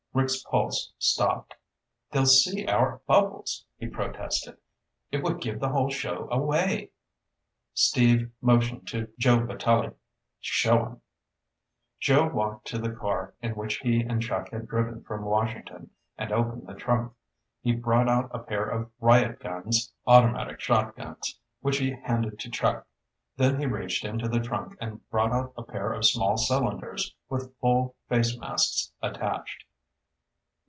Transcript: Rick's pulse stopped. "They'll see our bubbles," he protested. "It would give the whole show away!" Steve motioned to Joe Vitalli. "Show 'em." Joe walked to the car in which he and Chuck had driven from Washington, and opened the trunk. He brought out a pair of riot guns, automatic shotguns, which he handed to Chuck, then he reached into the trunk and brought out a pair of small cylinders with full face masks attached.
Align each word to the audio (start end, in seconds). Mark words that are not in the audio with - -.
Rick's 0.13 0.43
pulse 0.43 0.91
stopped. 0.97 1.53
"They'll 2.11 2.25
see 2.25 2.67
our 2.67 2.99
bubbles," 3.07 3.63
he 3.77 3.87
protested. 3.87 4.57
"It 5.09 5.23
would 5.23 5.39
give 5.39 5.61
the 5.61 5.69
whole 5.69 5.89
show 5.89 6.27
away!" 6.29 6.91
Steve 7.73 8.29
motioned 8.41 8.89
to 8.89 9.07
Joe 9.17 9.39
Vitalli. 9.45 9.93
"Show 10.41 10.79
'em." 10.85 11.01
Joe 12.01 12.27
walked 12.27 12.67
to 12.67 12.77
the 12.77 12.91
car 12.91 13.35
in 13.41 13.55
which 13.55 13.77
he 13.77 14.01
and 14.01 14.21
Chuck 14.21 14.49
had 14.51 14.67
driven 14.67 15.01
from 15.01 15.23
Washington, 15.23 15.91
and 16.17 16.33
opened 16.33 16.67
the 16.67 16.73
trunk. 16.75 17.13
He 17.61 17.71
brought 17.73 18.09
out 18.09 18.29
a 18.33 18.39
pair 18.39 18.65
of 18.65 18.91
riot 18.99 19.39
guns, 19.39 19.93
automatic 20.05 20.59
shotguns, 20.59 21.39
which 21.61 21.77
he 21.77 21.91
handed 21.91 22.37
to 22.39 22.49
Chuck, 22.49 22.85
then 23.37 23.61
he 23.61 23.65
reached 23.65 24.03
into 24.03 24.27
the 24.27 24.41
trunk 24.41 24.75
and 24.81 25.09
brought 25.09 25.31
out 25.31 25.53
a 25.55 25.63
pair 25.63 25.93
of 25.93 26.03
small 26.05 26.35
cylinders 26.35 27.15
with 27.29 27.57
full 27.61 27.95
face 28.09 28.37
masks 28.37 28.91
attached. 29.01 29.63